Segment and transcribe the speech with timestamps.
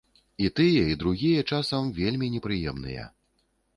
[0.43, 3.03] І тыя, і другія, часам, вельмі непрыемныя.